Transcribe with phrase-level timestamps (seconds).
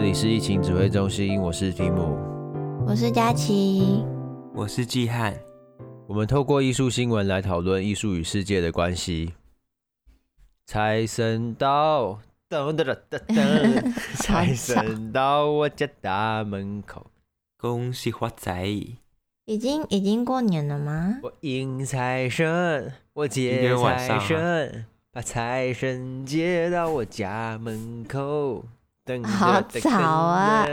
[0.00, 2.16] 这里是疫情指挥中心，我是提姆，
[2.86, 4.02] 我是佳琪，
[4.54, 5.38] 我是季汉。
[6.06, 9.34] 我们透过艺术新闻来讨论艺术与世界的关系。
[10.64, 17.08] 财神到，噔噔噔噔噔，财神到我家大门口，
[17.58, 18.68] 恭喜发财！
[19.44, 21.18] 已经已经过年了吗？
[21.22, 28.64] 我迎财神，我接财神，把财神接到我家门口。
[29.24, 30.66] 好早啊！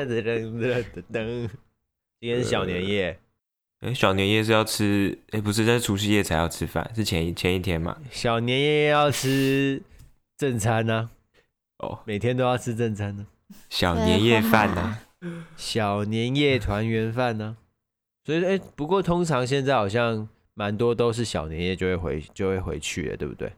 [2.19, 3.19] 今天是小年夜，
[3.79, 7.97] 哎，小年夜是要吃，哎，不是，在除夕夜才要吃饭，是前一前一天嘛？
[8.11, 9.81] 小年夜要吃
[10.37, 11.09] 正餐呢，
[11.79, 13.25] 哦，每天都要吃正餐呢。
[13.69, 14.99] 小年夜饭呢？
[15.55, 17.57] 小年夜团圆饭呢？
[18.25, 23.51] 所以，哎，不过通常现在好像蛮多都是小年夜就会回就会回去的，对不对？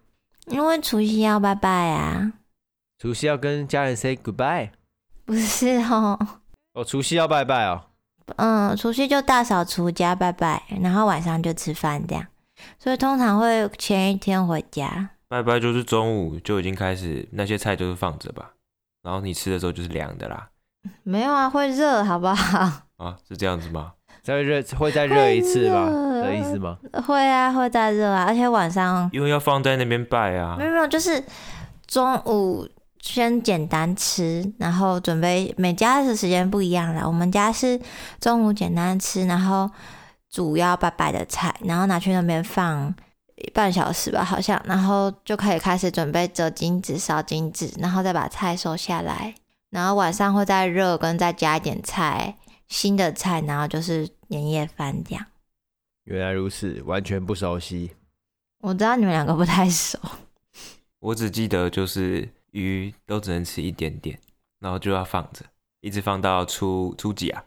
[0.48, 2.34] 因为除夕要拜拜啊。
[3.02, 4.72] 除夕要跟家人 say goodbye，
[5.24, 6.20] 不是哦，
[6.74, 7.84] 哦，除夕要拜拜哦，
[8.36, 12.28] 嗯，除夕就大扫除加拜拜，然后晚上就吃饭这样，
[12.78, 15.12] 所以通常会前一天回家。
[15.30, 18.52] 拜拜就是中午就已经开始，那些菜就是放着吧，
[19.02, 20.50] 然后你吃的时候就是凉的啦。
[21.04, 22.60] 没有啊，会热好不好？
[22.98, 23.94] 啊，是这样子吗？
[24.22, 26.78] 再热会再热一次吧的意思吗？
[27.08, 30.58] 会啊，会再热啊，而且晚上因为要放在那边拜啊。
[30.58, 31.24] 没有没有，就是
[31.88, 32.68] 中午。
[33.02, 35.54] 先简单吃，然后准备。
[35.58, 37.80] 每家的时间不一样啦，我们家是
[38.20, 39.70] 中午简单吃，然后
[40.30, 42.94] 煮要拜拜的菜，然后拿去那边放
[43.54, 49.34] 半小时吧，好像，然后就可以开始准备折金纸、烧金纸，然后再把菜收下来。
[49.70, 52.36] 然后晚上会再热，跟再加一点菜，
[52.68, 55.26] 新的菜，然后就是年夜饭这样。
[56.04, 57.92] 原来如此，完全不熟悉。
[58.62, 59.98] 我知道你们两个不太熟，
[61.00, 62.28] 我只记得就是。
[62.52, 64.20] 鱼都只能吃一点点，
[64.60, 65.46] 然后就要放着，
[65.82, 67.44] 一直放到初初几啊？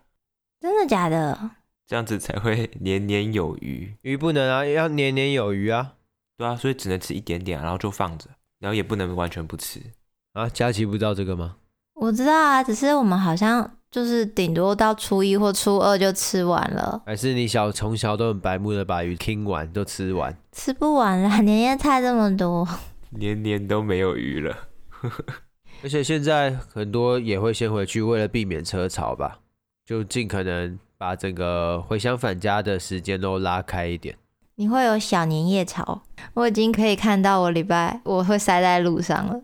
[0.60, 1.50] 真的假的？
[1.86, 3.94] 这样子才会 年年有余。
[4.02, 5.94] 鱼不能啊，要年年有余啊。
[6.38, 9.80] 对啊，所以只能吃一点点，然后就放着，然后也不能完全不吃
[10.32, 10.48] 啊。
[10.48, 11.56] 佳琪不知道这个吗？
[11.94, 17.02] 我知道啊，只是我们好像就是顶多到初一或初二就吃完了。
[17.04, 20.36] 还是你小从小都很白目的把鱼听完都吃完？
[20.52, 22.66] 吃不完啦，年夜菜这么多，
[23.10, 24.56] 年年都没有鱼了。
[25.82, 29.40] 而且现在很多也会先回去，为了避免车潮吧，
[29.84, 34.16] 就尽可能把整个回乡返家的时间都拉开一点。
[34.54, 36.02] 你会有小年夜潮，
[36.34, 39.42] 我已经可以看到我礼拜我会塞在路上了。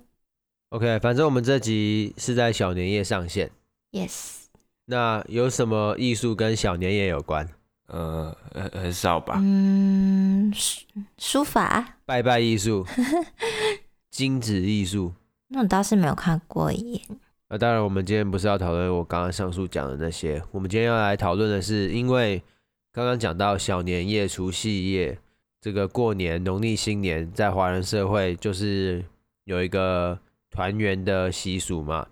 [0.69, 3.51] OK，反正我们这集是在小年夜上线。
[3.91, 4.45] Yes。
[4.85, 7.49] 那有什么艺术跟小年夜有关？
[7.89, 8.37] 呃，
[8.73, 9.41] 很少吧。
[9.43, 10.85] 嗯，书
[11.17, 12.87] 书法、拜拜艺术、
[14.13, 15.15] 金子艺术。
[15.49, 17.01] 那我倒是没有看过耶。
[17.49, 20.43] 那当然，我们今天不是要讨论我刚刚上述讲的那些。
[20.51, 22.43] 我们今天要来讨论的是，因为
[22.93, 25.19] 刚刚讲到小年夜、除夕夜，
[25.59, 29.03] 这个过年、农历新年，在华人社会就是
[29.45, 30.19] 有一个
[30.51, 32.07] 团圆的习俗嘛。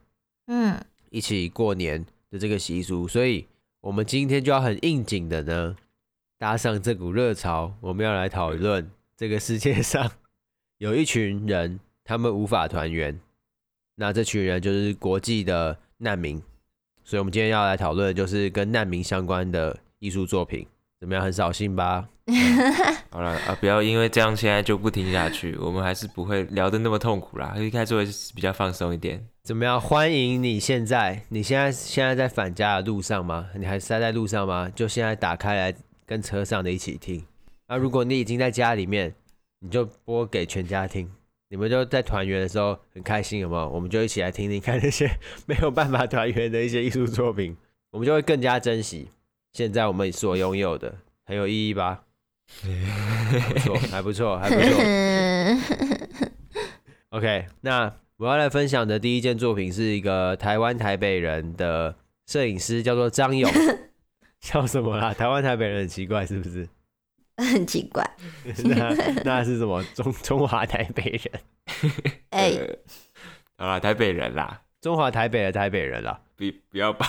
[0.46, 3.46] 嗯，一起过年的这个习俗，所以
[3.82, 5.76] 我们今天就要很应景的呢，
[6.38, 10.10] 搭上这股热潮，我们要来讨论这个世界上
[10.78, 13.20] 有一群人，他们无法团圆。
[13.98, 16.42] 那这群人就是国际的难民，
[17.02, 20.66] 所以我们今天要来讨论的就是跟难民相关的艺术作品，
[21.00, 21.24] 怎么样？
[21.24, 22.06] 很扫兴吧？
[23.10, 27.54] 好了啊，不要因为这样现在就不听下去，我们还是不会聊得那么痛苦啦。
[27.56, 29.26] 一开始会比较放松一点。
[29.42, 29.80] 怎么样？
[29.80, 33.48] 欢迎你现在，你现在现在在返家的路上吗？
[33.54, 34.68] 你还塞在路上吗？
[34.68, 35.74] 就现在打开来
[36.04, 37.24] 跟车上的一起听。
[37.68, 39.14] 啊，如果你已经在家里面，
[39.60, 41.10] 你就播给全家听。
[41.48, 43.68] 你们就在团圆的时候很开心，有没有？
[43.68, 45.08] 我们就一起来听听看那些
[45.46, 47.56] 没有办法团圆的一些艺术作品，
[47.92, 49.08] 我们就会更加珍惜
[49.52, 52.02] 现在我们所拥有的，很有意义吧？
[52.62, 54.82] 不错，还不错，还不错。
[57.10, 61.96] OK，那我要来分享的第一件作品是一个台湾台北人的
[62.26, 63.50] 摄影师，叫做张勇。
[64.40, 65.14] 笑什么啦？
[65.14, 66.68] 台湾台北人很奇怪，是不是？
[67.52, 68.02] 很奇怪，
[68.64, 68.88] 那
[69.24, 71.40] 那是什么中 中华台北人？
[72.30, 72.78] 哎、欸，
[73.58, 77.06] 好啦，台北人啦，中华台北的台北人啦，不不要吧，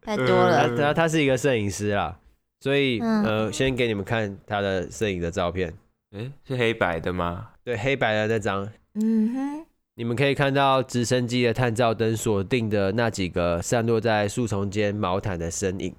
[0.00, 0.74] 太多了。
[0.76, 2.18] 他他是一个摄影师啦，
[2.60, 5.68] 所以、嗯、呃，先给你们看他的摄影的照片。
[6.12, 7.50] 哎、欸，是黑白的吗？
[7.62, 8.66] 对，黑白的那张。
[8.94, 15.94] 嗯哼，你们可以看到直升机的探照灯锁定的那几个散落在树丛间毛毯的身影。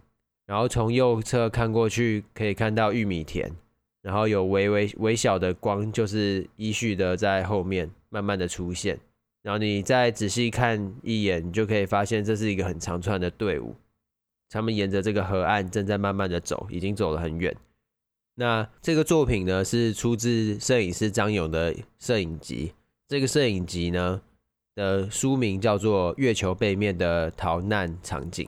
[0.50, 3.52] 然后从右侧看过去，可以看到玉米田，
[4.02, 9.00] 然后有微微微小的光，就是依序的在后面慢慢的出现。
[9.44, 13.76] 然后你再仔细看一眼，你就可以发现这是一个很长串的队伍，
[14.50, 17.56] 他们沿着这个河岸正在慢慢的走，已经走了很远。
[18.34, 22.74] 那这个作品呢，是出自摄影师张勇的摄影集。
[23.08, 24.20] 这个摄影集呢
[24.74, 28.48] 的书名叫做《月球背面的逃难场景》。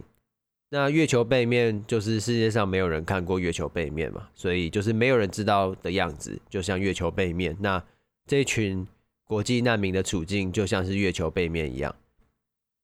[0.74, 7.58] 那月球背面就是世界上没有人看过月球背面嘛，所以就是没有人知道的样子，就像月球背面。
[7.60, 7.84] 那
[8.26, 8.88] 这群
[9.26, 11.94] 国际难民的处境就像是月球背面一样。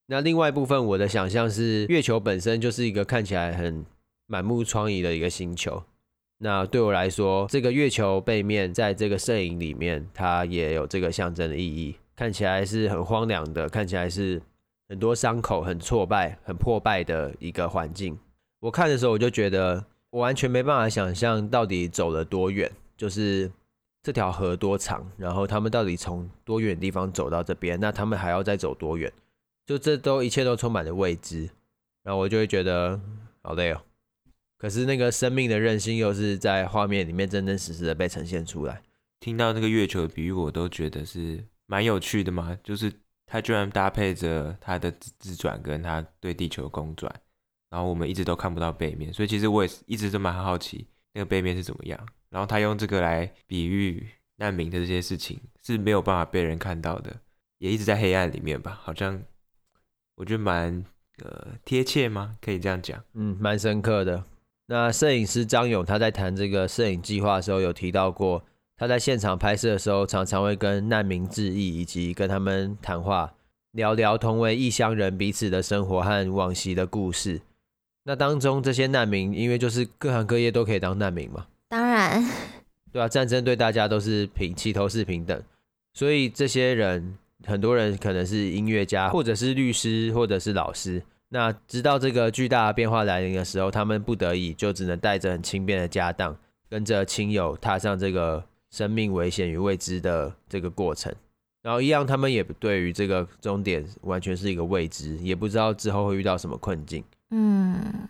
[0.07, 3.86] 那另外一部分，我的想象是月球本身就是一个看起来很
[4.25, 5.81] 满目疮痍的一个星球。
[6.40, 14.42] 那对我来说，这个月球背面在这个摄影里面，它也有这个象征的意义，看起来是很荒凉的，看起来是。
[14.89, 18.18] 很多伤口，很挫败、很破败的一个环境。
[18.60, 23.51] 我看的时候，我就觉得我完全没办法想象到底走了多远，就是
[24.01, 29.12] 这条河多长，然后他们到底从多远地方走到这边，那他们还要再走多远？
[29.66, 31.50] 就这都一切都充满了未知，
[32.04, 32.98] 然后我就会觉得
[33.42, 33.81] 好累哦。
[34.57, 38.81] 可是那个生命的韧性又是在画面里面真真实实的被呈现出来。
[39.19, 42.90] 听到那个月球的比喻，我都觉得是蛮有趣的嘛，就是。
[43.30, 44.90] 它居然搭配着它的
[45.20, 47.14] 自转跟它对地球公转，
[47.70, 52.08] 然后我们一直都看不到背面，所以其实我也一直都蛮好奇那个背面是怎么样。
[52.30, 54.08] 然后他用这个来比喻
[54.38, 57.14] 难民的这些事情是没有办法被人看到的，
[57.58, 58.80] 也一直在黑暗里面吧？
[58.82, 59.22] 好像
[60.16, 60.86] 我觉得蛮
[61.22, 62.38] 呃贴切吗？
[62.42, 63.04] 可以这样讲？
[63.14, 64.24] 嗯，蛮深刻的。
[64.68, 68.44] 那摄影师张勇他在谈这个摄影计划的时候有提到过。
[68.80, 73.34] 他在现场拍摄的时候，常常会跟难民致意，以及跟他们谈话，
[73.72, 77.42] 聊聊同为异乡人彼此的生活和往昔的故事。
[78.04, 82.24] 那当中这些难民，因为就是各行各业都可以当难民嘛，当然，
[82.92, 85.42] 对啊，战争对大家都是平，齐头是平等，
[85.96, 91.02] 所以这些人，很多人可能是音乐家，或者是律师，或者是老师。
[91.30, 96.38] 那直到这个巨大的变化来临的时候，他们不得已就只能带着很轻便的家当，
[96.70, 98.44] 跟着亲友踏上这个。
[98.69, 101.14] 生命危险与未知的这个过程，
[101.62, 107.04] 然后一样，他们也对于这个终点完全是一个未知，也不知道之后会遇到什么困境。
[107.31, 108.08] 嗯，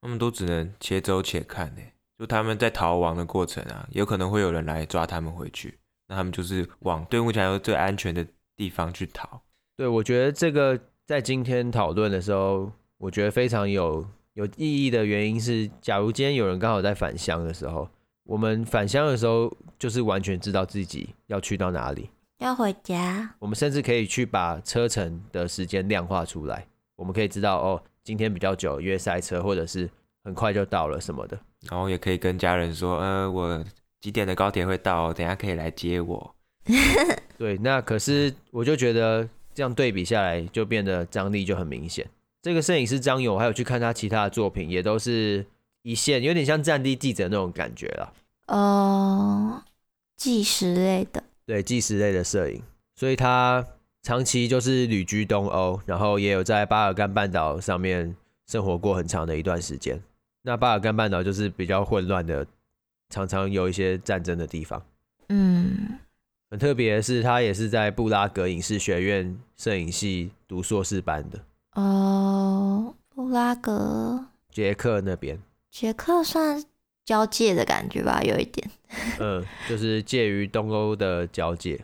[0.00, 1.82] 他们都只能且走且看呢。
[2.18, 5.76] 就他们在逃亡的过程啊，有可能会有人来抓他们回去，
[6.08, 8.26] 那他们就是往对目前来说最安全的
[8.56, 9.42] 地方去逃。
[9.76, 17.88] 对，我觉得这个在今天讨论的时候，我觉得非常有有意义的原因是，假如今天有人刚好在返乡的时候。
[18.26, 23.34] 我们返乡的时候，就是完全知道自己要去到哪里，要回家。
[23.38, 29.88] 我们甚至可以去把车程的时间量化出来，我们可以知道哦，今天比较久，因为塞车，或者是
[30.24, 31.38] 很快就到了什么的。
[31.70, 33.64] 然后也可以跟家人说，呃，我
[34.00, 36.34] 几点的高铁会到，等下可以来接我。
[37.38, 42.04] 对，那可是我就觉得这样对比下来，就变得张力就很明显。
[42.42, 45.46] 这个摄影师张勇，还有去看他其他的作品，也都是。
[45.86, 48.12] 一线有点像战地记者那种感觉了，
[48.48, 49.62] 哦，
[50.16, 52.60] 纪实类的，对，纪实类的摄影，
[52.96, 53.64] 所以他
[54.02, 58.16] 长期就是旅居东欧，然后也有在巴尔干半岛上面
[58.48, 60.02] 生活过很长的一段时间。
[60.42, 62.44] 那巴尔干半岛就是比较混乱的，
[63.10, 64.84] 常常有一些战争的地方。
[65.28, 66.00] 嗯，
[66.50, 71.38] 很特别的是，他也是在布拉格影视学院摄影系读硕士班的。
[71.80, 75.40] 哦，布拉格，捷克那边。
[75.78, 76.64] 捷克算
[77.04, 78.66] 交界的感觉吧，有一点。
[79.20, 81.78] 嗯，就是介于东欧的交界。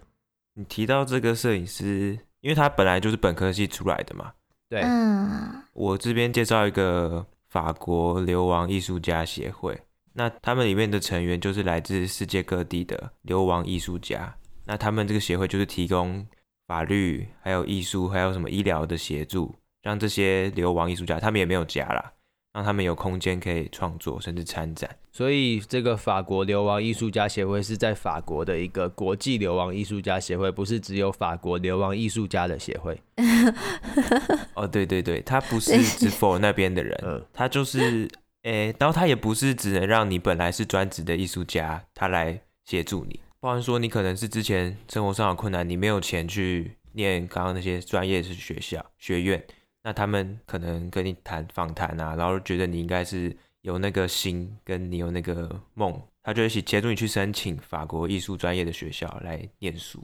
[0.55, 4.33] 你提到这个摄影师，因为他本来就是本科系出来的嘛。
[4.71, 4.81] 对。
[4.81, 5.63] 嗯。
[5.75, 9.79] 我这边介绍一个法国流亡艺术家协会，
[10.15, 14.35] 那他们里面的成员就是来自世界各地的流亡艺术家。
[14.65, 16.27] 那他们这个协会就是提供
[16.67, 22.11] 法律、还有艺术、还有什么医疗的协助，让这些流亡艺术家，他们也没有家啦。
[22.53, 24.91] 让他们有空间可以创作，甚至参展。
[25.11, 33.01] 所以，这个法国流亡艺术家协会是在法国的一个国际流亡艺术家协会，不是只有法国流亡艺术家的协会。
[34.55, 38.09] 哦，对对对，他不是只 for 那边的人，嗯， 他就是，
[38.43, 43.21] 诶，然后他也不是只能让你本来是专职的艺术家，他来协助你。
[43.41, 49.43] 包含说，你可能是之前生活上有困难，你没有钱去念刚刚那些专业是学校学院。
[49.85, 60.01] 那他们可能跟你谈访谈啊，然后觉得你应该是有那个心，跟你有那个梦，他就一起协助你去申请法国艺术专业的学校来念书。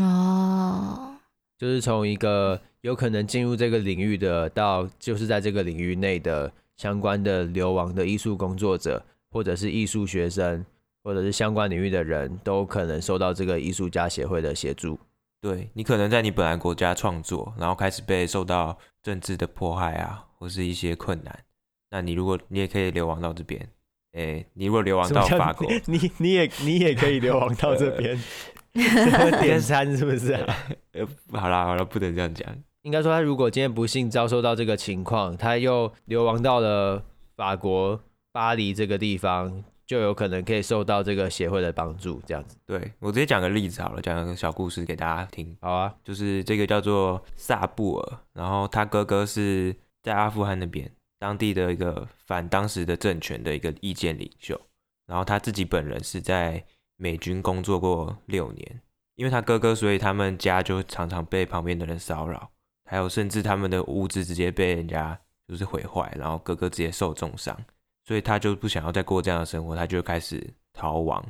[0.00, 1.14] 哦，
[1.58, 10.64] 就是从一个有可能进入这个领域的，到就是在这个领域内的相关的流亡的艺术工作者，或者是艺术学生，
[11.04, 14.98] 或者是相关领域的人都可能受到这个艺术家协会的协助。
[15.40, 21.44] 对，你可能在你本来国家创作，然后开始被受到政治的迫害啊，或是一些困难，
[21.90, 23.68] 那你如果你也可以流亡到这边，
[24.12, 28.18] 哎，你如果流亡到法国，你你，你也你也可以流亡到这 边，
[29.40, 30.56] 点餐是不是啊？
[30.92, 32.46] 呃，好啦好啦，不能这样讲。
[32.82, 37.02] 应该说，他如果今天不幸遭受到这个情况，他又流亡到了
[37.36, 38.00] 法国
[38.32, 42.22] 巴黎这个地方，就有可能可以受到这个协会的帮助。
[42.24, 45.56] 这样子，对，我直接讲个例子好了，讲个小故事给大家听。
[45.60, 54.60] 好啊，就是这个叫做萨布尔，然后他哥哥是在阿富汗那边当地的一个反当时的政权的一个意见领袖，
[55.08, 56.64] 然后他自己本人是在
[56.96, 58.80] 美军工作过六年，
[59.16, 62.48] 因为他哥哥，所以他们家就常常被旁边的人骚扰。
[62.88, 65.18] 还有，甚至他们的屋子直接被人家
[65.48, 67.56] 就是毁坏，然后哥哥直接受重伤，
[68.10, 71.24] 所以他就不想要再过这样的生活，他就开始逃亡。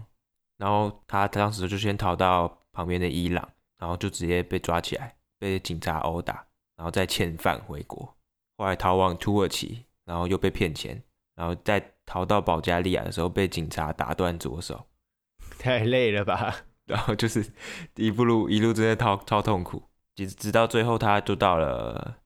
[0.56, 3.46] 然后他当时就先逃到旁边的伊朗，
[3.76, 6.42] 然后就直接被抓起来，被警察殴打，
[6.78, 8.16] 然后再遣返回国。
[8.56, 11.02] 后来逃往土耳其，然后又被骗钱，
[11.34, 14.86] 然后再逃到保加利亚的时候被警察打断左手，
[15.60, 16.64] 太累了吧？
[16.86, 17.44] 然后就是
[17.96, 19.82] 一步路一路真的超超痛苦。
[20.14, 22.16] 直到最后，他就到了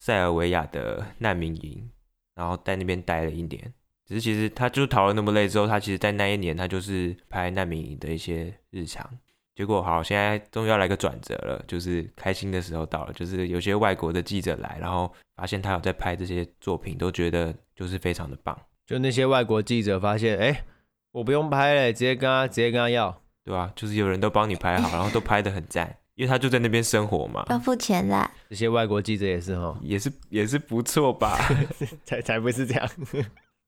[0.00, 1.88] 塞尔维亚的难民营，
[2.34, 3.72] 然后在那边待了一年。
[4.10, 9.08] 只是其实他就逃了那么累之后，他其实，在那一年，他就是拍难民营的一些日常。
[9.54, 13.12] 结果好，现在终于要来个转折了，就是开心的时候到了。
[13.12, 18.58] 就是有些外国的记者来，然后发现他有在拍这些作品，都觉得就是非常的棒。
[18.84, 20.64] 就那些外国记者发现，哎、欸，
[21.12, 23.72] 我不用拍了，直接跟他直接跟他要，对吧、啊？
[23.76, 25.96] 就是有人都帮你拍好，然后都拍的很赞。
[26.16, 28.30] 因为他就在那边生活嘛，要付钱啦。
[28.50, 31.38] 这些外国记者也是哈，也是也是不错吧？
[32.04, 32.90] 才才不是这样。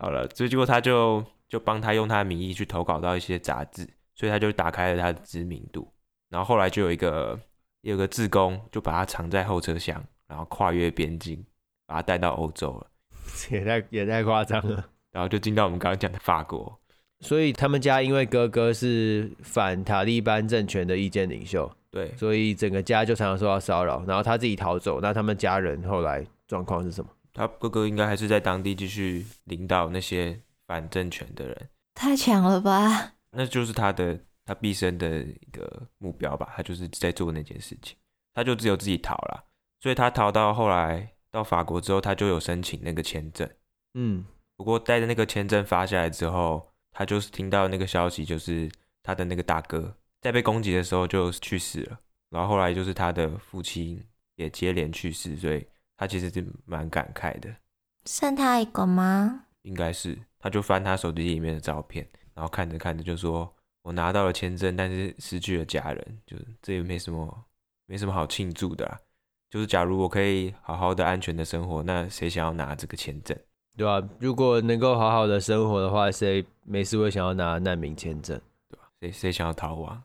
[0.02, 5.88] 好了，所以结果他就就帮他用他的名义去投稿到一些杂志，所以他就打开了他的知名度。
[6.28, 7.38] 然后后来就有一个
[7.82, 11.44] 有个志工就把他藏在后车厢，然后跨越边境，
[11.87, 12.87] 把他带到欧洲了。
[13.49, 14.85] 也太也太夸张了。
[15.12, 16.80] 然后就进到我们刚刚讲的法国。
[17.21, 21.71] 所以他们家因为哥哥是反塔利班政权的意见领袖。
[21.92, 25.00] 对，所以整个家就常常受到骚扰，然后他自己逃走。
[25.00, 27.09] 那他们家人后来状况是什么？
[27.32, 31.68] 他哥哥应该还是在当地继续领导那些反政权的人。
[31.94, 33.14] 太强了吧？
[33.30, 36.52] 那就是他的他毕生的一个目标吧。
[36.56, 37.96] 他就是在做那件事情，
[38.34, 39.44] 他就只有自己逃了。
[39.80, 43.48] 所以他逃到后来到法国之后，他就有申请那个签证。
[43.94, 44.24] 嗯，
[44.56, 48.70] 不过带着那个签证发下来之后，他就是听到那个消息，就是
[49.02, 49.96] 他的那个大哥。
[50.20, 51.98] 在被攻击的时候就去世了，
[52.30, 54.02] 然后后来就是他的父亲
[54.36, 55.66] 也接连去世，所以
[56.02, 57.49] 他其实是蛮感慨的。
[58.06, 59.44] 剩他一个吗？
[59.62, 62.04] 应该是，他就翻他手机里面的照片，
[62.35, 63.49] 然后看着看着就说
[63.82, 67.44] ：“我拿到了签证，但是失去了家人，就这也没什么，
[67.87, 68.99] 没什么好庆祝的啦。
[69.49, 73.38] 就是假如我可以好好的、安全的生活，那谁想要拿这个签证？
[73.76, 74.04] 对吧？
[74.18, 78.37] 如果能够好好的生活的话，谁没事会想要拿难民签证？
[78.68, 78.88] 对吧？
[79.00, 80.02] 谁谁想要逃亡？”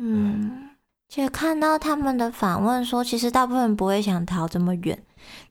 [0.00, 0.69] 嗯，
[1.10, 4.96] 其实看到他们的访问说，其实大部分人不会想逃这么远，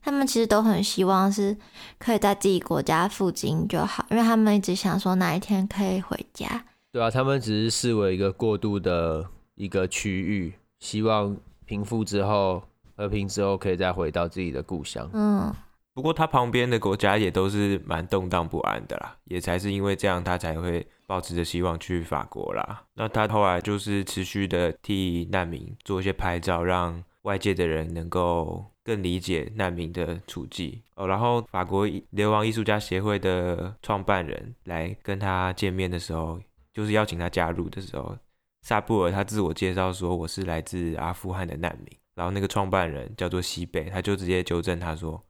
[0.01, 1.57] 他们其实都很希望是
[1.97, 6.63] 可以在自己国家附近就好，因为他们一直想说哪一天可以回家。
[6.93, 11.35] 对啊，他们只是视为一个过渡的一个区域，希望
[11.65, 12.63] 平复之后、
[12.95, 15.09] 和平之后可以再回到自己的故乡。
[15.11, 15.53] 嗯。
[15.93, 22.85] 不过他旁边的国家也都是蛮动荡不安的啦，也才是因为这样，他才会抱持着希望去法国啦。
[22.93, 31.05] 那他后来就是持续的替难民做一些拍照，让外界的人能够更理解难民的处境哦。
[31.05, 36.39] 然后法国流亡艺术家协会的创办人来跟他见面的时候，
[36.71, 38.17] 就是邀请他加入的时候，
[38.61, 45.21] 萨布尔他自我介绍说，我是来自阿富汗的难民，然后那个创办人叫做西北，他就直接纠正他说。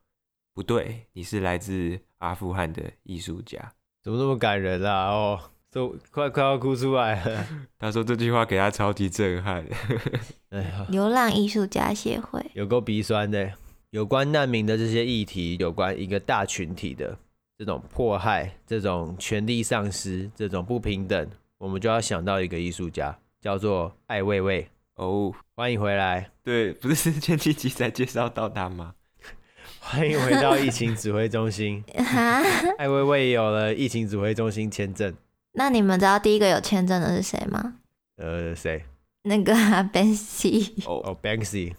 [0.60, 3.72] 不对，你是来自阿富汗的艺术家，
[4.04, 5.08] 怎么那么感人啊？
[5.08, 5.40] 哦，
[5.72, 7.48] 都快快要哭出来了。
[7.80, 9.66] 他说这句话给他超级震撼。
[10.52, 13.54] 哎呀，流浪艺术家协会有够鼻酸的。
[13.92, 17.18] 有关难民的这些议题，有关一个大群体的
[17.58, 21.26] 这种迫害、这种权力丧失、这种不平等，
[21.58, 24.68] 我们就要想到一个艺术家，叫做艾未未。
[24.96, 26.30] 哦，欢迎回来。
[26.44, 28.96] 对，不是前几集才介绍到他吗？
[29.92, 31.84] 欢迎回到疫情指挥中心。
[32.78, 35.14] 艾薇薇也有了疫情指挥中心签证。
[35.54, 37.76] 那你们知道第一个有签证的是谁吗？
[38.18, 38.84] 呃，谁？
[39.24, 39.54] 那个
[39.92, 40.84] Banksy。
[40.86, 41.74] 哦哦，Banksy。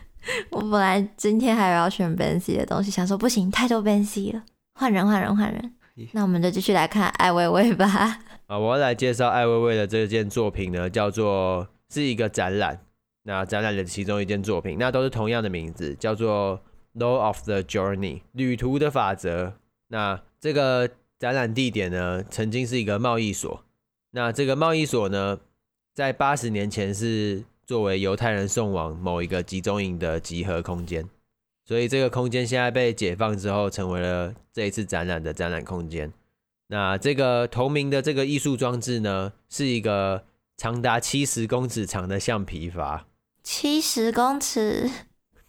[0.50, 4.42] 我本来今天还有要选 Banksy 的东西，想说不行，太多 Banksy 了，
[4.74, 5.74] 换人，换人，换人。
[6.12, 7.86] 那我们就继续来看艾薇薇吧。
[8.46, 12.80] 啊，我要来介绍艾薇薇的这件作品呢，叫做是一个展览。
[13.24, 16.56] 那展览的其中一件作品，那都是同样的名字，叫做
[16.94, 19.54] 《Law of the Journey》旅途的法则。
[19.88, 23.64] 那这个展览地点呢，曾经是一个贸易所。
[24.12, 25.38] 那这个贸易所呢，
[25.94, 31.08] 在八十年前是作为犹太人送往某一个集中营的集合空间，
[31.64, 36.12] 所以这个空间现在被解放之后，成为了这一次展览的展览空间。
[36.68, 40.24] 那这个同名的这个艺术装置呢，是一个
[40.56, 43.02] 长达七十公尺长的橡皮筏。
[43.42, 44.90] 七十公尺，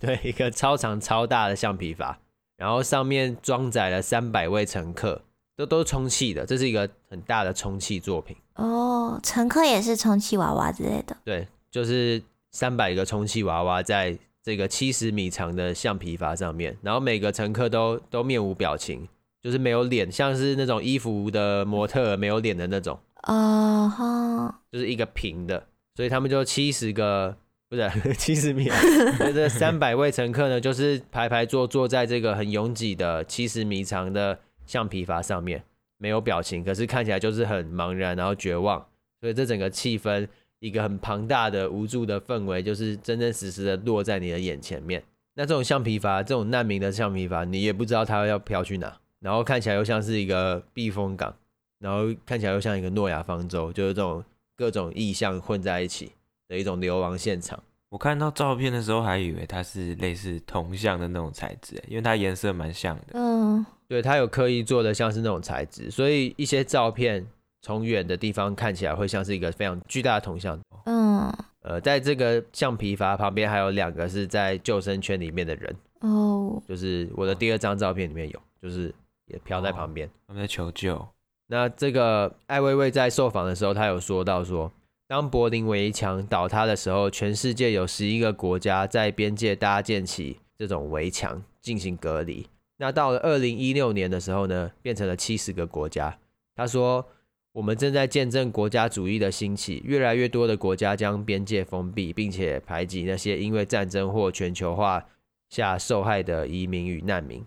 [0.02, 2.16] 对，一个超长超大的橡皮筏，
[2.58, 5.22] 然后上面装载了三百位乘客，
[5.56, 8.36] 都都是充气的，这是一个很大的充气作品。
[8.56, 11.16] 哦，乘客也是充气娃娃之类的。
[11.24, 19.08] 对，就是三百个充气娃娃在这个七十米长的橡皮筏上面，然后每个乘客都都面无表情，
[19.40, 22.98] 就是没有脸，像是那种衣服的模特没有脸的那种。
[23.28, 27.38] 哦哈，就是一个平的，所以他们就七十个。
[27.72, 28.70] 不是七十米，
[29.34, 35.64] 这三百位乘客呢，就是排排坐坐在这个很拥挤的七十米长的橡皮筏上面，
[35.98, 38.86] 没有表情，可是看起来就是很茫然，然后绝望。
[39.22, 40.28] 所以这整个气氛，
[40.60, 45.02] 一个很庞大的无助的氛围，就是真真实实的落在你的眼前面。
[45.36, 51.34] 那这种橡皮筏，这种难民的橡皮筏，你也不知道它要飘去哪，然后看起来又像是一个避风港，
[51.80, 54.22] 然后看起来又像一个诺亚方舟，就是这种
[54.58, 56.12] 各种意象混在一起。
[56.52, 63.06] 的一种流亡现场，我看到照片的时候还以为它是类似铜像的那种材质，因为它颜色蛮像的。
[63.14, 67.26] 嗯，对，它有刻意做的像是那种材质，所以一些照片
[67.62, 70.60] 从远的地方看起来会像是一个非常巨大的铜像。
[70.88, 75.74] 嗯，呃，在这个橡皮筏旁边还有两个是在救生圈里面的人。
[76.02, 78.94] 哦，就是我的第二张照片里面有，就是
[79.28, 81.08] 也飘在旁边，他们在求救。
[81.48, 84.70] 那这个艾薇薇在受访的时候，她有说到说。
[85.12, 92.48] 当柏林围墙倒塌的时候，全世界有十一个国家在边界搭建起这种围墙进行隔离。
[92.78, 96.18] 那到了二零一六年的时候呢，变成了七十个国家。
[96.56, 97.06] 他说
[97.52, 105.06] ：“我们正在见证国家主义的兴起，越来越多的国家将边界封闭，并且排挤那些因为战争或全球化
[105.50, 107.46] 下受害的移民与难民。”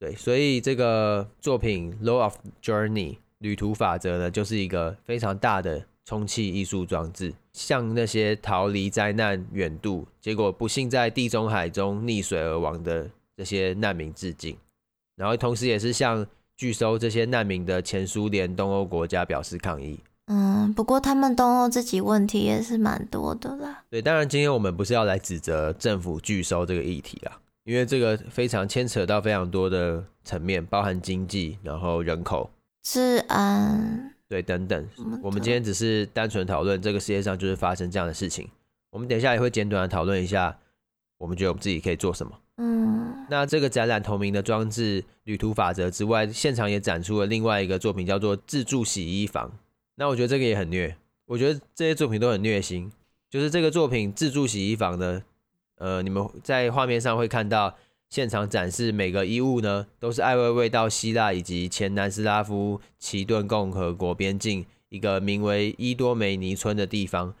[0.00, 5.84] 对，所以这个作品《Law of Journey》旅途法则呢，就是一个非常大的。
[6.08, 14.56] 充气艺术装置，向那些逃离灾难远渡，结果不幸在地中海中溺水而亡的这些难民致敬，
[15.16, 20.00] 然后同时也是向拒收这些难民的前苏联东欧国家表示抗议。
[20.28, 23.84] 嗯，不过他们东欧自己问题也是蛮多的啦。
[23.90, 32.50] 对，当然今天我们不是要来指责政府拒收这个议题啦，因为这个非常牵扯到非常多的层面，包含经济，然后人口、
[32.82, 34.14] 治安。
[34.28, 34.86] 对，等等，
[35.22, 38.46] 我们今天只是单纯讨论这个世界上就是发生这样的事情。
[38.90, 40.58] 我们等一下也会简短的讨论一下，
[41.16, 42.38] 我们觉得我们自己可以做什么。
[42.58, 49.48] 嗯，那这个展览同名的装置《旅途法则》之外，现场也展出了另外一个作品，叫做《自助洗衣房》。
[49.94, 52.92] 那我觉得这个也很虐，我觉得这些作品都很虐心。
[53.30, 55.22] 就是这个作品《自助洗衣房》呢，
[55.76, 57.74] 呃，你们在画面上会看到。
[58.08, 67.34] 现场展示每个衣物呢，都是艾薇薇到希腊以及前南斯拉夫齐顿共和国边境一个名为伊多梅尼村的地方。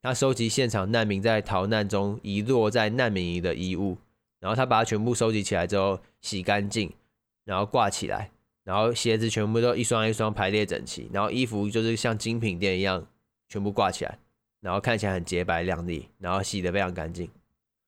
[0.00, 3.98] 他收集现场难民在逃难中遗落在难民营的衣物，
[4.40, 6.92] 然后他把它全部收集起来之后洗干净，
[7.44, 8.30] 然后挂起来，
[8.64, 13.06] 然后鞋子全部都一双一双排列整齐，然后衣服就是像精品店一样
[13.48, 14.18] 全部挂起来，
[14.60, 17.28] 然后看起来很洁白亮丽，然后洗得非常干净。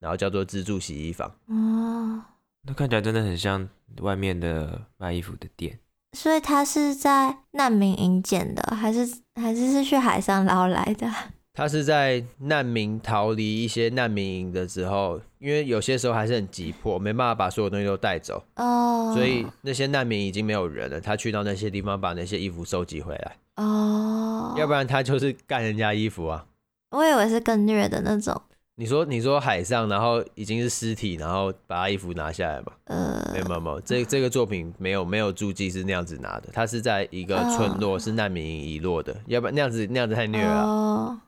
[0.04, 2.20] 然后叫做自助洗衣房哦，
[2.66, 3.66] 那看起来真的很像
[4.02, 5.78] 外面的卖衣服的店。
[6.12, 9.00] 所以他是在难民营建的，还是
[9.40, 11.10] 还是是去海上捞来的？
[11.56, 26.44] 他是在难民逃离一些难民营的时候，因为有些时候还是很急迫，没办法把所有东西都带走哦，所以那些难民已经没有人了，他去到那些地方把那些衣服收集回来哦，要不然他就是干人家衣服啊。
[26.90, 28.40] 我以为是更虐的那种。
[28.76, 32.72] 你说你说海上，然后已经是尸体，然后把他衣服拿下来嘛？
[32.84, 40.62] 呃，没有没有没有，这这个作品没有没有注记是那样子拿的，他是在一个村落，是难民营遗落的，要不然那样子那样子太虐了。
[40.64, 41.20] 哦，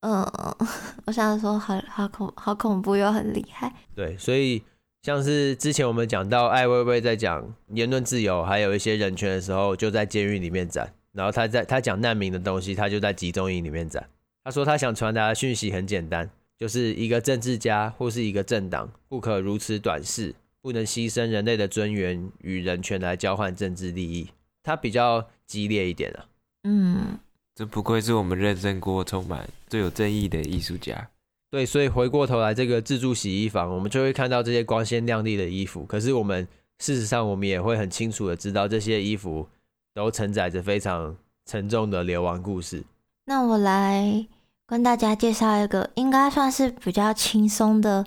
[0.00, 0.22] 嗯，
[1.06, 3.72] 我想说好好恐好恐怖又很厉害。
[3.94, 4.62] 对，所以
[5.02, 14.06] 像是之前我们讲到艾薇薇在讲言论自由，还有一些人权的时候，就在监狱里面展，然后他在他讲难民的东西，他就在集中营里面展。
[14.44, 16.28] 他说他想传达的讯息很简单。
[16.60, 24.28] 就是一个政治家或是一个政党，不可如此短视，不能牺牲人类的尊严与人权来交换政治利益。
[24.62, 26.26] 他比较激烈一点啊。
[26.64, 27.18] 嗯，
[27.54, 31.08] 这不愧是我们认证过、充满最有正义的艺术家。
[31.50, 35.86] 对，所以回过头来，这个自助洗衣房，我们就会看到这些光鲜亮丽的衣服。
[35.86, 36.46] 可是我们
[36.78, 39.48] 事实上，我们也会很清楚的知道，这些衣服
[39.94, 42.84] 都承载着非常沉重的流亡故事。
[43.24, 44.26] 那我来
[44.70, 48.06] 跟大家介绍一个，应该算是比较轻松的，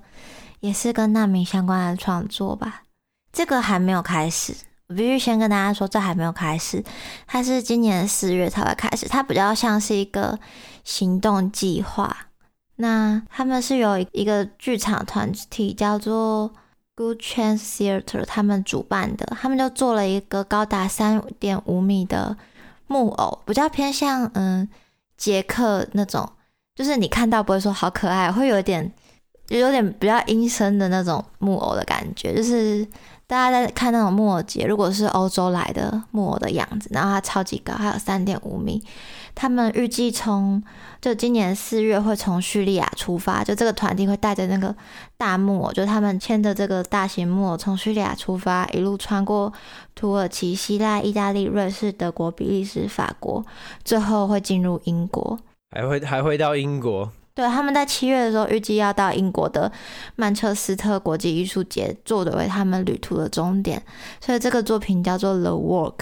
[0.61, 2.83] 也是跟难民相关的创作吧。
[3.33, 4.55] 这个还没有开始。
[4.87, 6.81] 我必须先跟大家说，这还没有开始，
[7.27, 9.09] 它是今年四月才会开始。
[9.09, 10.39] 它比较像是一个
[10.85, 12.27] 行动计划。
[12.77, 16.49] 那他们是有一个剧场团体叫做
[16.95, 22.37] Good Chance Theatre，他们主办的，他们就做了一个高达三点五米的
[22.87, 24.69] 木偶，比较偏向嗯
[25.17, 26.29] 杰克那种，
[26.75, 28.91] 就是你看到不会说好可爱，会有点
[29.49, 32.87] 有点比较阴森的那种木偶的感觉，就是。
[33.25, 38.83] 大家在看那种木偶节，如果是欧洲来的木偶的样子，然后它超级高，还有三点五米。
[39.33, 40.61] 他们预计从
[41.01, 44.75] 就今年四月会从叙利亚出发，就这个团体会带着那个
[45.17, 49.51] 大木偶，就他们牵着这个大型木偶从叙利亚出发，一路穿过
[49.95, 53.43] 土耳其、希腊、意大利、瑞士、德国、比利时、法国，
[53.83, 55.39] 最后会进入英国，
[55.73, 57.11] 还会还会到英国。
[57.35, 59.71] 对，他们在七月的时候预计要到英国的
[60.15, 63.81] 曼彻斯特国际艺术节作为他们旅途的终点，
[64.21, 65.97] 所以这个作品叫做《The Work》。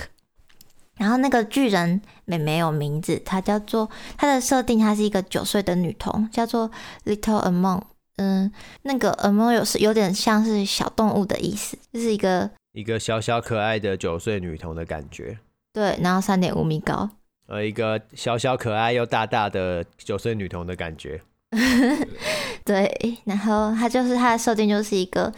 [0.98, 6.70] 然后那个巨人妹妹有名字，她叫做她的设定，她是一个九岁的女童，叫做
[7.06, 7.84] Little Among。
[8.18, 15.40] 嗯，那个 Among 有是有点像是小动物的意思，就是一个一个小小可爱的九岁女童的感觉。
[15.72, 17.10] 对，然后三点五米高。
[17.52, 21.22] 呃，一个小小可爱又大大的九岁女童的感觉。
[22.64, 25.30] 对，然后他就是他的设定就是一个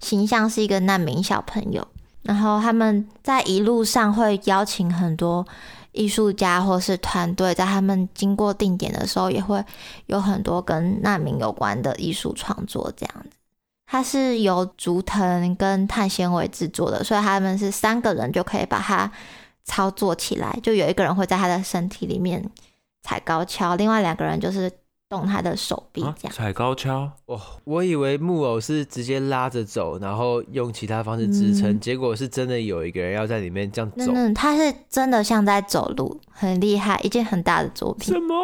[0.00, 1.86] 形象是一个难民小朋友，
[2.22, 5.46] 然后他们在一路上会邀请很多
[5.92, 9.64] 艺术家或是团队，在他们经过定点的时候，也会
[10.06, 13.36] 有很多跟难民有关的艺术创作这样子。
[13.86, 19.08] 它是由竹藤跟碳纤维制作的，所以他们是三个人就可以把它。
[19.64, 22.44] 操作起来，就有一个人会在他的身体里面
[23.02, 24.70] 踩高跷，另外两个人就是
[25.08, 26.16] 动他的手臂这样。
[26.24, 27.10] 啊、踩高跷？
[27.26, 34.12] 哦，我以为木偶是直接拉着走，然后用其他方式支撑，嗯、结果是真的有一个人要在里面这样走。
[34.14, 38.12] 嗯，他是真的像在走路，很厉害，一件很大的作品。
[38.12, 38.34] 什么？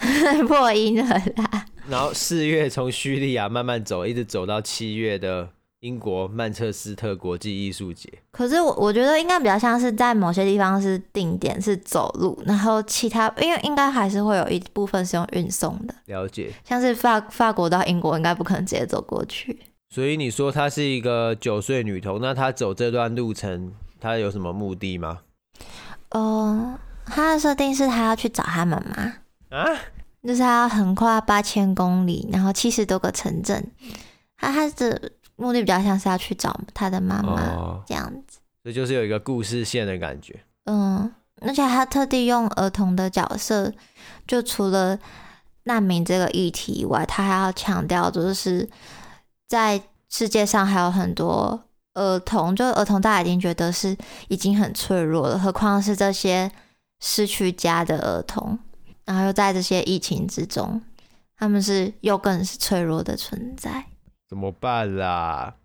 [0.48, 1.66] 破音了啦。
[1.88, 5.50] 然后四月从叙利亚慢慢走，一直走到七月的。
[5.80, 15.94] 英国曼彻斯特国际艺术节，可是我我觉得应该比较像是在某些地方是定点是走路，然后其他因为应该还是会有一部分是用运送的。
[16.04, 19.58] 了解，像是法法国到英国应该不可能直接走过去。
[19.88, 25.20] 所以你说她是一个九岁女童，那她走这段路程，她有什么目的吗？
[26.10, 29.64] 呃，她的设定是她要去找她妈妈啊，
[30.22, 33.72] 就是她要横跨八千公里，然后七十多个城镇，
[34.36, 35.12] 她她的。
[35.40, 40.38] 目的比较像是要去找他的妈妈这样子，这、哦、就是有一个故事线的感觉。
[40.66, 43.72] 嗯，而且他特地用儿童的角色，
[44.26, 44.98] 就除了
[45.64, 48.68] 难民这个议题以外，他还要强调，就是
[49.48, 51.58] 在世界上还有很多
[51.94, 53.96] 儿童，就儿童大家已经觉得是
[54.28, 56.52] 已经很脆弱了，何况是这些
[57.00, 58.58] 失去家的儿童，
[59.06, 60.82] 然后又在这些疫情之中，
[61.38, 63.86] 他们是又更是脆弱的存在。
[64.30, 65.56] 怎么办啦？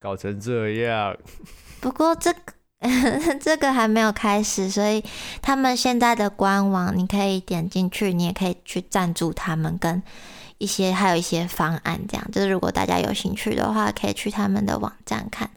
[0.00, 1.16] 搞成这样。
[1.80, 2.40] 不过这个
[3.40, 5.04] 这个还没有开始，所以
[5.40, 10.02] 他们现在的官网你可以点进去，你也可以去赞助他们，跟
[10.58, 15.48] 一些还有一些方案，这样就是如果大家有兴趣的话，可以去他们的网站看。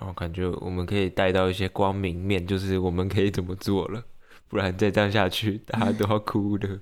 [0.00, 4.02] 哦感觉我们可以带到一些光明面，就是我们可以怎么做了，
[4.48, 6.80] 不然再这样下去，大家都要哭的。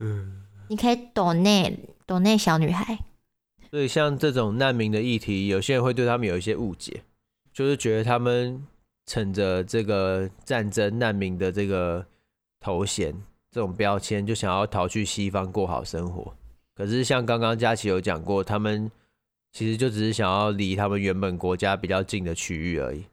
[0.00, 2.98] 嗯，你可以抖内抖内小女孩。
[3.70, 7.02] 所以像这种难民的议题，有些人会对他们有一些误解，
[7.52, 8.64] 就是觉得他们
[9.06, 12.04] 乘着这个战争难民的这个
[12.60, 13.12] 头衔、
[13.50, 16.34] 这种标签，就想要逃去西方过好生活。
[16.74, 18.90] 可是像刚刚佳琪有讲过，他们
[19.52, 23.04] 其实就只是想要离他们原本国家比较近的区域而已，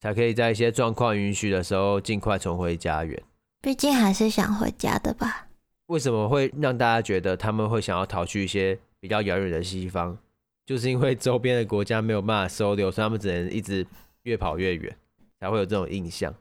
[0.00, 3.22] 才可以在一些状况允许的时候尽快重回家园。
[3.60, 5.48] 毕竟还是想回家的吧？
[5.86, 8.78] 为什么会让大家觉得他们会想要逃去一些？
[9.06, 10.18] 比较遥远的西方，
[10.64, 13.86] 就是因为周边的国家没有办法收留，所以他们只能一直
[14.24, 14.96] 越跑越远，
[15.38, 16.34] 才会有这种印象。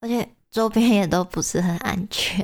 [0.00, 2.42] 而且周边也都不是很安全。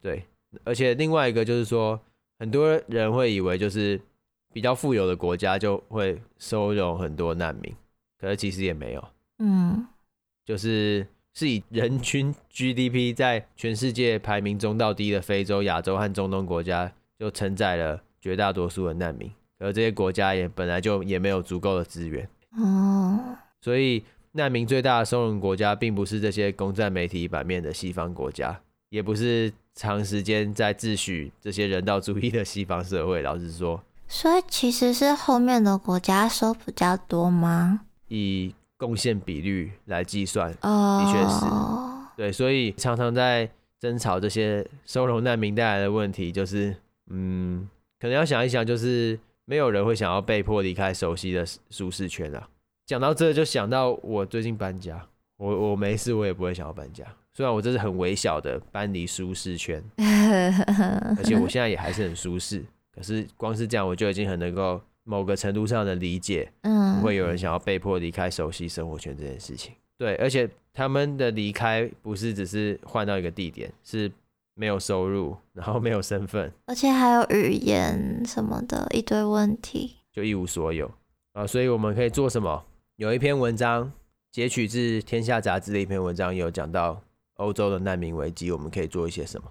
[0.00, 0.24] 对，
[0.62, 2.00] 而且另外一个就是说，
[2.38, 4.00] 很多人会以为就是
[4.52, 7.74] 比较富有的国家就会收容很多难民，
[8.20, 9.04] 可是其实也没有。
[9.40, 9.84] 嗯，
[10.44, 11.04] 就是
[11.34, 18.04] 是以人均 GDP 在全世界排名中到第一的非洲、亚洲和中东国家，就承载了。
[18.28, 22.28] 绝大多数的难民，而这些国家也本来就也没有足够的资源。
[22.58, 23.18] 哦，
[23.62, 28.60] 所以难民最大的收容国家，并不是这些攻占媒体版面的西方国家，
[28.90, 33.22] 也不是长时间在自诩这些人道主义的西方社会。
[33.22, 37.80] 老实说，所以其实是后面的国家收比较多吗？
[38.08, 41.46] 以贡献比率来计算，哦，的确是，
[42.14, 46.76] 对，所以常常在争吵这些收容难民带来的问题，就是，
[47.10, 47.66] 嗯，
[48.00, 52.48] 可能要想一想，就是没有人会想要被迫离开熟悉的舒适圈啊。
[52.86, 55.06] 讲到这，就想到我最近搬家，
[55.36, 64.80] 我我没事，我也不会想要搬家，虽然我这是很微小的搬离舒适圈， 而且我现在也还是很舒适，可是光是这样，我就已经很能够。
[65.04, 69.72] 某个程度上的理解，嗯，不会有人想要被迫离开熟悉生活圈这件事情。
[69.96, 74.12] 对，而且他们的离开不是只是换到一个地点，是
[74.58, 80.90] 没有收入，然后没有身份，而且还有语言什么的一堆问题，就一无所有
[81.32, 81.46] 啊。
[81.46, 82.64] 所以我们可以做什么？
[82.96, 83.92] 有一篇文章
[84.32, 87.00] 截取自《天下》杂志的一篇文章，有讲到
[87.34, 89.48] 欧洲的难民危机，我们可以做一些什么？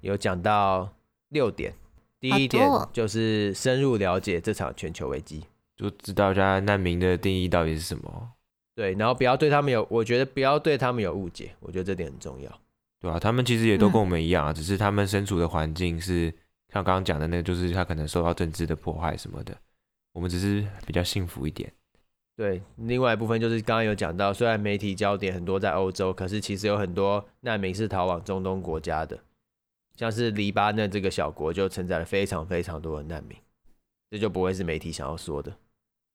[0.00, 0.88] 有讲到
[1.28, 1.72] 六点。
[2.18, 5.44] 第一点就是深入了解这场全球危机，
[5.76, 8.30] 就知道一下难民的定义到底是什么。
[8.74, 12.60] 对，然后不要对他们有，我觉得不要对他们有误解，我觉得这点很重要。
[13.00, 16.32] 对啊，他们其实也都跟我们一样啊，嗯、只是他们身处的环境是
[16.72, 19.56] 像刚刚讲的那个，就是他可能受到政治的迫害什么的，
[20.12, 21.72] 我们只是比较幸福一点。
[22.36, 29.18] 对，另外一部分就是刚刚有讲到，虽然媒体焦点很多在欧洲，可是其实有很多难民是逃往中东国家的。
[29.96, 33.36] 像是黎巴嫩这个小国就承载了非常非常多的难民，
[34.10, 35.56] 这就不会是媒体想要说的。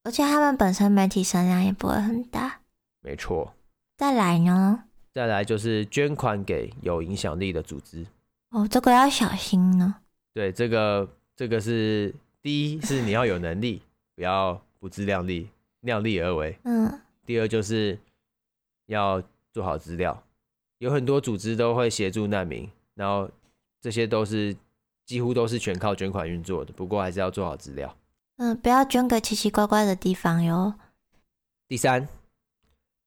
[0.03, 2.61] 而且他们本身媒体声量也不会很大。
[3.01, 3.53] 没错。
[3.97, 4.85] 再来呢？
[5.13, 8.05] 再来就是捐款给有影响力的组织。
[8.49, 9.95] 哦，这个要小心呢。
[10.33, 13.81] 对，这个这个是第一是你要有能力，
[14.15, 15.49] 不要不自量力，
[15.81, 16.57] 量力而为。
[16.63, 16.99] 嗯。
[17.25, 17.97] 第二就是
[18.87, 19.21] 要
[19.51, 20.23] 做好资料，
[20.79, 23.29] 有很多组织都会协助难民，然后。
[23.83, 24.55] 这些都是
[25.05, 27.93] 几乎都是全靠捐款运作的，不过还是要做好资料。
[28.37, 30.75] 嗯，不要捐给奇奇怪怪的地方哟。
[31.67, 32.07] 第三，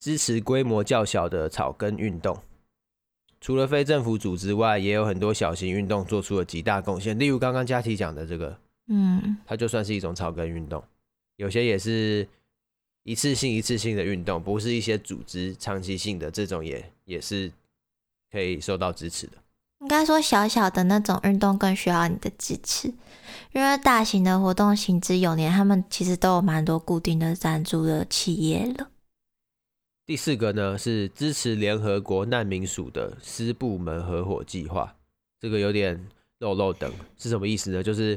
[0.00, 2.38] 支持规模较小的草根运动。
[3.40, 7.16] 除了非政府组织外，也有很多小型运动做出了极大贡献。
[7.18, 10.82] 例如刚刚佳琪讲的这个，嗯，它就算是一种草根运动。
[11.36, 12.26] 有些也是
[13.04, 17.52] 一次性、一次性的运动，不是一些组织长期性的这种也，也也是
[18.32, 19.34] 可以受到支持的。
[19.80, 22.88] 应该说，小小的那种运动更需要你的支持，
[23.52, 28.88] 因为大型的活动行之有年，他们其实都有蛮多固定的赞助的企业了。
[30.06, 34.94] 第四个呢是支持联合国难民署的私部门合伙计划，
[35.40, 37.82] 这个有点漏漏等是什么意思呢？
[37.82, 38.16] 就是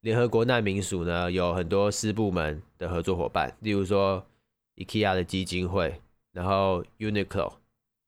[0.00, 4.26] 联合国难民署呢有很多私部门的合作伙伴，例如说
[4.74, 6.00] IKEA 的基金会，
[6.32, 7.52] 然后 Uniqlo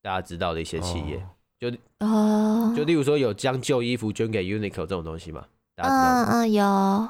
[0.02, 1.18] 大家知道的一些企业。
[1.18, 1.28] 哦
[1.62, 6.24] 就哦，就例如说有将旧衣服捐给 Uniqlo 这种东西嘛，大家知道？
[6.24, 7.08] 嗯嗯，有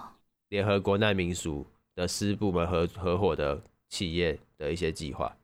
[0.51, 5.35] 联合国难民署的私部门合合伙的企业的一些计划。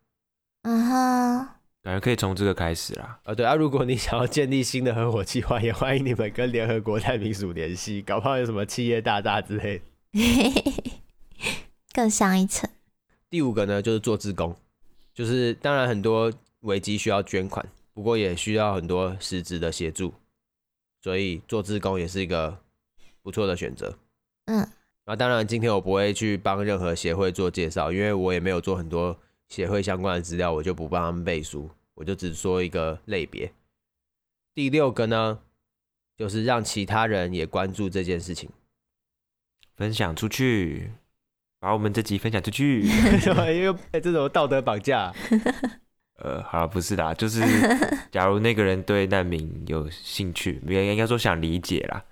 [0.63, 1.49] 嗯哼，
[1.83, 3.21] 感觉可以从这个开始啦。
[3.25, 9.81] 啊，对啊，如果你想要建立新的合伙计划，也欢迎你们跟联合国难民署联系，搞不好有什么企业大大之类
[10.13, 10.93] 的，
[11.95, 12.69] 更上一层。
[13.31, 14.55] 第五个呢，就是做志工，
[15.15, 17.65] 就是当然很多危机需要捐款。
[17.95, 20.15] 不过也需要很多实质的协助，
[21.03, 22.57] 所以做志工也是一个
[23.23, 23.99] 不错的选择。
[24.45, 24.65] 嗯，
[25.05, 33.53] 那当然今天我不会去帮任何协会做介绍，因为我也没有做很多协会相关的资料，我就不帮他们背书，我就只说一个类别。
[34.55, 35.41] 第六个呢，
[36.17, 38.51] 就是让其他人也关注这件事情，
[39.77, 40.93] 分享出去，
[41.61, 42.83] 把我们这集分享出去，
[43.55, 45.13] 因为这种道德绑架。
[46.21, 47.41] 呃，好，不是的，就是
[48.11, 52.05] 假如那个人对难民有兴趣，应应该说想理解啦。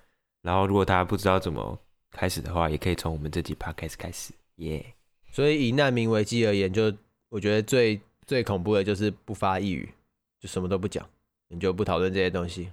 [0.43, 1.77] 然后如果他不知道怎么
[2.11, 5.35] 开始的话，也可以从我们这集 podcast 开始，耶、yeah。
[5.35, 6.89] 所以以难民危机而言，就
[7.29, 9.89] 我觉得最最恐怖的就是不发一语，
[10.39, 11.07] 就什么都不讲，
[11.49, 12.69] 你就不讨论这些东西，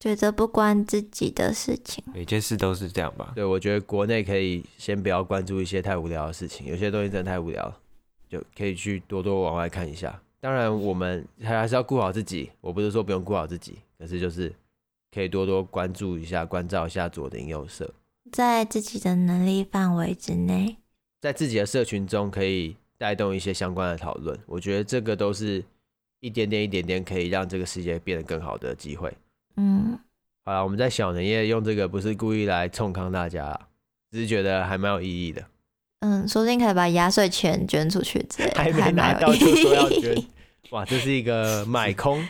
[0.00, 3.32] 觉得不关自己的事情，每件事都是这样吧？
[3.34, 7.78] 对，我觉得国内可以先不要关注一些太无聊的事情，有些东西真的太无聊了，
[8.28, 10.20] 就可以去多多往外看一下。
[10.40, 12.50] 当然，我们还是要顾好自己。
[12.60, 14.52] 我不是说不用顾好自己，可是就是
[15.12, 17.94] 可以多多关注一下、关照一下左邻右舍，
[18.32, 20.78] 在自己的能力范围之内，
[21.20, 24.38] 在自己的社群中可以带动一些相关的讨论。
[24.46, 25.60] 我觉得这个都是
[26.20, 29.12] 一点点、一点点可以让这个世界变得更好的机会。
[29.56, 29.98] 嗯，
[30.44, 33.58] 好了，我们在小年夜用这个不是故意来冲康大家，
[34.12, 35.44] 只是觉得还蛮有意义的。
[35.98, 40.24] 嗯，说不定可以把压岁钱捐出去之类，还没拿到就说要捐，
[40.70, 42.24] 哇，这是一个买空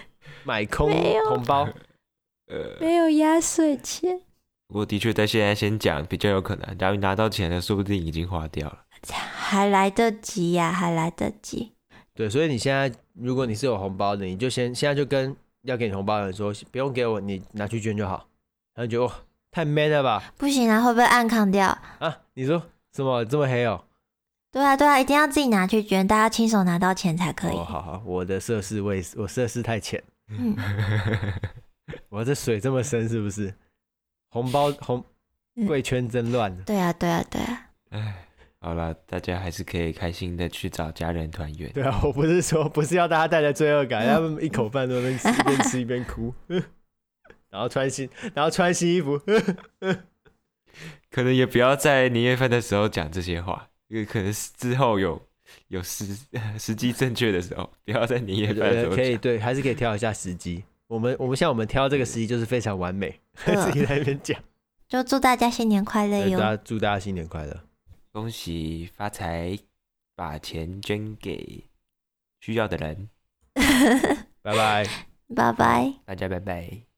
[0.44, 0.90] 买空
[1.28, 1.68] 红包。
[2.48, 4.22] 呃，没有压岁钱。
[4.68, 11.72] 不过的确在现在先讲比较有可能，假如拿到钱了，说不定已经花掉了，还来得及呀、啊，还来得及。
[12.14, 18.28] 对，所以你现在如果你是有红包的，你就先现在就跟要给你红包的人说，不用给我，你拿去捐就好。
[18.74, 19.12] 然后就哦，
[19.50, 20.22] 太 man 了吧？
[20.36, 21.66] 不行啊，会不会暗扛掉
[21.98, 22.18] 啊？
[22.34, 22.62] 你说
[22.94, 23.84] 什么这么黑哦？
[24.50, 27.56] 对啊，对啊，一定要自己拿去捐，大家亲手拿到钱才可以。
[27.56, 30.02] 哦，好好，我的涉世未我涉世太浅。
[30.28, 30.56] 嗯，
[32.10, 33.54] 我这水这么深是不是？
[34.28, 35.02] 红包红
[35.66, 36.62] 贵圈真乱、嗯。
[36.64, 37.66] 对啊，对啊，对啊。
[37.90, 38.28] 哎。
[38.62, 41.68] 好了，大家还是可以开心的去找家人团圆。
[41.72, 46.32] 对啊，我不是说不是要大家带着罪恶感，他们一口饭都能吃，一边吃一边哭，
[47.50, 49.20] 然后穿新，然后穿新衣服。
[51.10, 55.20] 可能也不要在年夜饭的时候讲这些话，因为可能之后有
[55.66, 56.06] 有时
[56.56, 58.96] 时机正确的时候，不要在年夜饭的时候讲。
[58.96, 60.62] 可以对，还是可以挑一下时机。
[60.86, 64.40] 我们我们像我们挑这个时机就是非常完美， 自己在那边讲。
[64.88, 66.38] 就祝大家新年快乐哟！
[66.38, 67.60] 大家祝大家新年快乐。
[68.12, 69.58] 恭喜发财，
[70.14, 71.70] 把钱捐给
[72.40, 73.08] 需要的人。
[74.42, 74.86] 拜拜，
[75.34, 76.82] 拜拜，大家拜拜。